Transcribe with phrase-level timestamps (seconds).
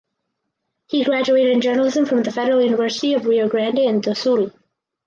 [0.87, 4.49] He graduated in Journalism from the Federal University of Rio Grande do Sul.